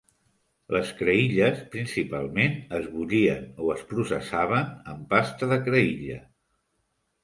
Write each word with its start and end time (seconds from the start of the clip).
Les 0.75 0.93
creïlles 1.01 1.59
principalment 1.75 2.57
es 2.79 2.89
bullien 2.97 3.47
o 3.67 3.71
es 3.77 3.87
processaven 3.95 4.77
en 4.97 5.09
pasta 5.17 5.55
de 5.57 5.65
creïlla. 5.71 6.23